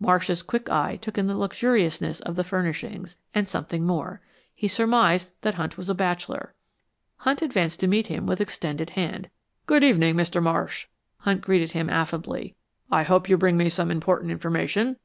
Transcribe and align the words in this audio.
Marsh's 0.00 0.42
quick 0.42 0.70
eye 0.70 0.96
took 0.96 1.18
in 1.18 1.26
the 1.26 1.36
luxuriousness 1.36 2.20
of 2.20 2.36
the 2.36 2.42
furnishings 2.42 3.16
and 3.34 3.46
something 3.46 3.84
more. 3.84 4.22
He 4.54 4.66
surmised 4.66 5.32
that 5.42 5.56
Hunt 5.56 5.76
was 5.76 5.90
a 5.90 5.94
bachelor. 5.94 6.54
Hunt 7.18 7.42
advanced 7.42 7.80
to 7.80 7.86
meet 7.86 8.06
him 8.06 8.24
with 8.24 8.40
extended 8.40 8.88
hand. 8.88 9.28
"Good 9.66 9.84
evening, 9.84 10.14
Mr. 10.16 10.42
Marsh," 10.42 10.86
Hunt 11.18 11.42
greeted 11.42 11.72
him, 11.72 11.90
affably. 11.90 12.54
"I 12.90 13.02
hope 13.02 13.28
you 13.28 13.36
bring 13.36 13.58
me 13.58 13.68
some 13.68 13.90
important 13.90 14.30
information." 14.30 14.96